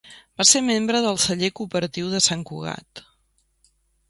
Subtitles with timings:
[0.41, 3.05] Va ser membre del Celler Cooperatiu de Sant Cugat.